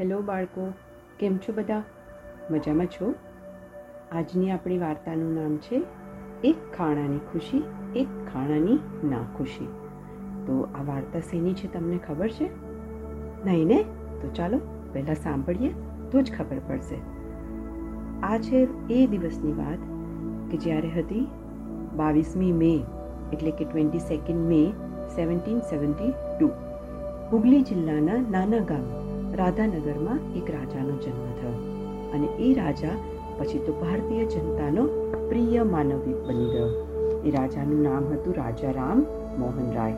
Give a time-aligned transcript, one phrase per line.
[0.00, 0.72] Hello બાળકો,
[1.18, 1.82] કેમ છો બધા?
[2.50, 3.14] મજામાં છો?
[4.12, 5.82] આજની આપણી વાર્તાનું નામ છે,
[6.44, 7.64] એક ખાણાની ખુશી,
[7.96, 8.78] એક ખાણાની
[9.08, 9.64] ના ખુશી.
[10.46, 12.50] તો આ વાર્તા શેની છે તમને ખબર છે?
[13.44, 13.84] નહીં ને?
[14.22, 14.60] તો ચાલો,
[14.92, 15.74] પહેલાં સાંભળીએ,
[16.10, 16.96] તો જ ખબર પડશે.
[18.20, 19.78] આ છે એ દિવસની વાત
[20.50, 21.26] કે જ્યારે હતી
[21.96, 22.84] બાવીસમી મે,
[23.32, 24.72] એટલે કે twenty second May
[25.16, 26.50] seventeen seventy two
[27.32, 29.03] Hooghly જિલ્લાના નાના ગામ
[29.34, 31.80] રાધાનગરમાં એક રાજાનો જન્મ થયો.
[32.14, 32.88] અને એ રાજા
[33.38, 34.86] પછી તો ભારતીય જનતાનો
[35.28, 36.88] પ્રિય માનવી બની ગયો.
[37.24, 39.06] એ રાજાનું નામ હતું રાજા રામ
[39.38, 39.94] મોહન રાય.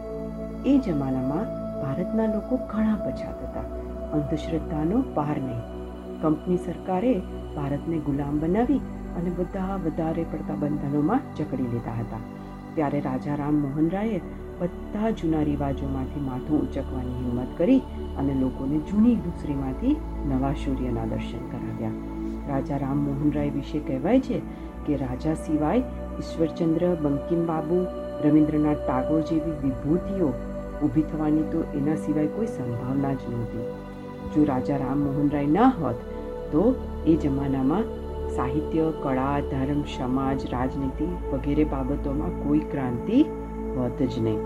[0.67, 3.61] એ જમાનામાં ભારતના લોકો ઘણા પછાત હતા.
[4.11, 5.77] અંધશ્રદ્ધાનો પાર નહીં.
[6.23, 7.23] કંપની સરકારે
[7.57, 8.79] ભારતને ગુલામ બનાવી
[9.17, 12.19] અને બધા વધારે પડતા બંધનોમાં જકડી લીધા હતા.
[12.75, 14.21] ત્યારે રાજા રામ મોહન રાયે
[14.61, 17.79] બધા જૂના રિવાજોમાંથી માથું ઉંચકવાની હિંમત કરી
[18.19, 19.97] અને લોકોને જૂની દૂસરીમાંથી
[20.29, 21.91] નવા સૂર્યના દર્શન કરાવ્યા.
[22.49, 24.39] રાજા રામ મોહન રાય વિશે કહેવાય છે
[24.87, 25.79] કે રાજા સિવાય
[26.19, 27.87] ઈશ્વરચંદ્ર, બંકિમબાબુ,
[28.25, 30.33] રવિન્દ્રનાથ ટાગોર જેવી વિભૂતિઓ
[30.83, 33.67] ઊભી થવાની તો એના સિવાય કોઈ સંભાવના જ નહોતી.
[34.35, 35.95] જો રાજા રામ મોહન રાય ના હોત,
[36.53, 36.75] તો
[37.07, 37.85] એ જમાનામાં
[38.37, 43.25] સાહિત્ય, કળા, ધર્મ, સમાજ, રાજનીતિ વગેરે બાબતોમાં કોઈ ક્રાંતિ
[43.77, 44.39] હોત જ નહીં.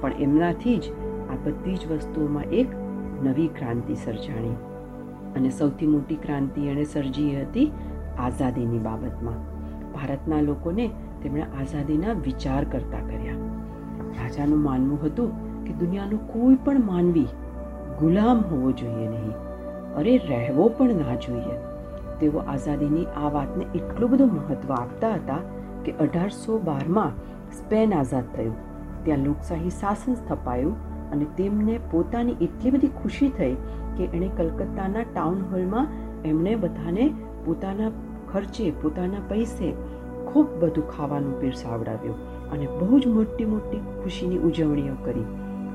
[0.00, 0.84] પણ એમનાથી જ
[1.30, 2.66] આ બધી જ વસ્તુઓમાં એક
[3.22, 4.56] નવી ક્રાંતિ સર્જાણી.
[5.36, 7.72] અને સૌથી મોટી ક્રાંતિ એણે સર્જી હતી
[8.18, 9.34] આઝાદીની બાબતમાં.
[9.92, 10.90] ભારતના લોકોને
[11.22, 13.34] તેમણે આઝાદીના વિચાર કરતા કર્યા.
[14.22, 15.30] રાજાનું માનવું હતું
[15.64, 17.26] કે દુનિયાનો કોઈ પણ માનવી
[18.00, 19.32] ગુલામ હોવો જોઈએ નહીં.
[19.94, 21.58] અરે રહેવો પણ ના જોઈએ.
[22.20, 25.38] તેઓ આઝાદીની આ વાતને એટલું બધું મહત્વ આપતા હતા
[25.86, 27.18] કે અઢારસો બારમાં
[27.58, 28.54] સ્પેન આઝાદ થયું.
[29.04, 30.76] ત્યાં લોકશાહી શાસન સ્થપાયું
[31.12, 33.52] અને તેમને પોતાની એટલી બધી ખુશી થઈ
[33.98, 35.92] કે એણે કલકત્તાના ટાઉન હોલમાં
[36.24, 37.04] એમણે બધાને
[37.44, 37.90] પોતાના
[38.32, 39.66] ખર્ચે, પોતાના પૈસે
[40.28, 42.18] ખૂબ બધું ખાવાનું પીરસાવડાવ્યું
[42.52, 45.26] અને બહુ જ મોટી મોટી ખુશીની ઉજવણીઓ કરી.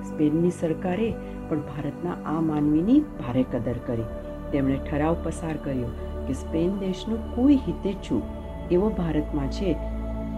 [0.09, 1.07] સ્પેનની સરકારે
[1.49, 4.09] પણ ભારતના આ માનવીની ભારે કદર કરી.
[4.51, 5.91] તેમણે ઠરાવ પસાર કર્યો
[6.27, 8.21] કે સ્પેન દેશનું કોઈ હિતેચ્છુ
[8.71, 9.75] એવો ભારતમાં છે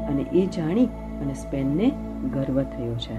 [0.08, 0.86] અને એ જાણી
[1.22, 1.92] અને સ્પેનને
[2.34, 3.18] ગર્વ થયો છે.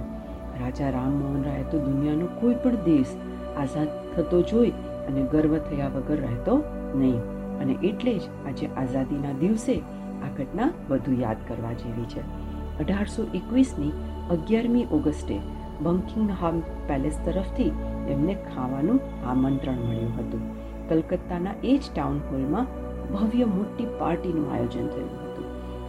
[0.61, 3.07] રાજા રામમોહન રાય તો દુનિયાનો કોઈ પણ દેશ
[3.57, 4.71] આઝાદ થતો જોઈ
[5.09, 6.63] અને ગર્વ થયા વગર રહેતો
[6.95, 7.21] નહીં.
[7.59, 9.75] અને એટલે જ આજે આઝાદીના દિવસે
[10.25, 12.21] આ ઘટના વધુ યાદ કરવા જેવી છે.
[12.81, 13.93] અઢારસો એકવીસની
[14.31, 15.39] અગિયારમી ઓગસ્ટે
[15.83, 17.73] બંકિંગહામ પેલેસ તરફથી
[18.09, 19.01] એમને ખાવાનું
[19.31, 20.41] આમંત્રણ મળ્યું હતું.
[20.89, 22.67] કલકત્તાના એ જ ટાઉન હોલમાં
[23.13, 25.24] ભવ્ય મોટી પાર્ટીનું આયોજન થયું.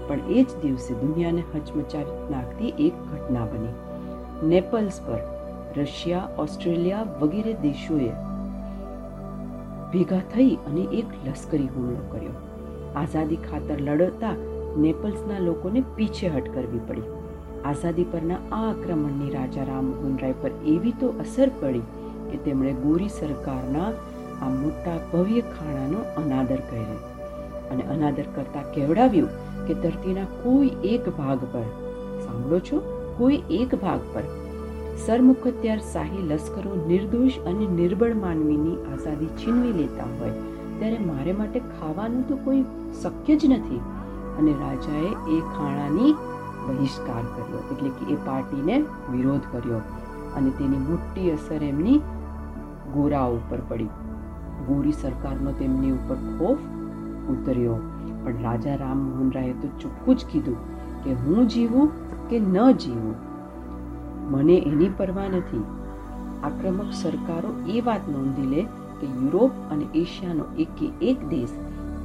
[0.08, 3.76] પણ એ જ દિવસે દુનિયાને હચમચાવી નાખતી એક ઘટના બની.
[4.48, 5.20] નેપલ્સ પર
[5.82, 8.10] રશિયા, ઓસ્ટ્રેલિયા વગેરે દેશોએ
[9.94, 12.32] ભેગા થઈ અને એક લશ્કરી હુમલો કર્યો.
[12.96, 14.34] આઝાદી ખાતર લડતા
[14.78, 17.02] નેપલ્સના લોકોને પીછેહટ કરવી પડી.
[17.66, 21.80] આઝાદી પરના આ આક્રમણની રાજા રામમોહન રાય પર એવી તો અસર પડી
[22.32, 23.90] કે તેમણે ગોરી સરકારના
[24.46, 27.00] આ મોટા ભવ્ય ખાણાનો અનાદર કર્યો.
[27.72, 29.30] અને અનાદર કરતા કેવડાવ્યું
[29.68, 31.68] કે ધરતીના કોઈ એક ભાગ પર,
[32.26, 32.82] સાંભળો છો,
[33.18, 34.26] કોઈ એક ભાગ પર
[35.06, 40.36] સરમુખત્યાર શાહી લશ્કરો નિર્દોષ અને નિર્બળ માનવીની આઝાદી છીનવી લેતા હોય,
[40.80, 42.64] ત્યારે મારે માટે ખાવાનું તો કોઈ
[43.02, 43.82] શક્ય જ નથી.
[44.40, 46.14] અને રાજાએ એ ખાણાની
[46.68, 48.76] બહિષ્કાર કર્યો, એટલે કે એ પાર્ટીને
[49.12, 49.82] વિરોધ કર્યો
[50.36, 52.00] અને તેની મોટી અસર એમની
[52.94, 53.92] ગોરા ઉપર પડી.
[54.68, 56.64] ગોરી સરકારનો તેમની ઉપર ખોફ
[57.30, 57.78] ઉતર્યો.
[58.26, 60.58] પણ રાજા રામમોહન રાયે તો ચોખ્ખું જ કીધું
[61.04, 61.90] કે હું જીવું
[62.30, 63.16] કે ન જીવું?
[64.32, 65.64] મને એની પરવા નથી.
[66.44, 68.62] આક્રમક સરકારો એ વાત નોંધી લે
[69.02, 71.50] કે યુરોપ અને એશિયાનો એકે એક દેશ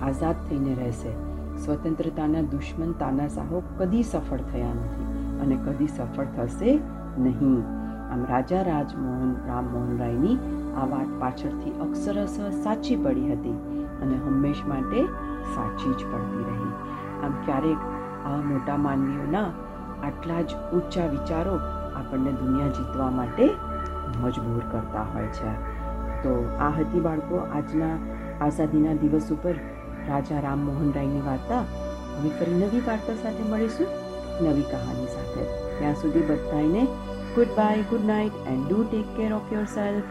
[0.02, 1.12] આઝાદ થઈને રહેશે.
[1.58, 5.06] સ્વતંત્રતાના દુશ્મન તાનાશાહો કદી સફળ થયા નથી
[5.40, 6.78] અને કદી સફળ થશે
[7.18, 7.80] નહીં.
[8.12, 10.36] આમ રાજા રાજમોહન રામમોહન રાયની
[10.76, 13.52] આ વાત પાછળથી અક્ષરશ સાચી પડી હતી
[14.02, 15.06] અને હંમેશ માટે
[15.44, 16.72] સાચી જ પડતી રહી.
[17.24, 17.76] આમ ક્યારેક
[18.26, 19.50] આવા મોટા માનવીઓના
[20.04, 21.56] આટલા જ ઊંચા વિચારો
[21.96, 23.50] આપણને દુનિયા જીતવા માટે
[24.22, 25.52] મજબૂર કરતા હોય છે.
[26.22, 27.94] તો આ હતી બાળકો આજના
[28.40, 29.54] આઝાદીના દિવસ ઉપર
[30.08, 31.60] રાજા રામમોહન રાયની વાર્તા.
[32.18, 33.86] હવે ફરી નવી વાર્તા સાથે મળીશું,
[34.40, 35.44] નવી કહાની સાથે.
[35.78, 36.84] ત્યાં સુધી બધાને
[37.46, 40.04] goodbye, good night, and do take care of yourself